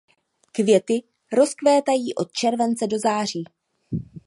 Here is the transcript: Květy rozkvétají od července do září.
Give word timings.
Květy 0.51 1.03
rozkvétají 1.31 2.15
od 2.15 2.31
července 2.31 2.87
do 2.87 2.99
září. 2.99 3.43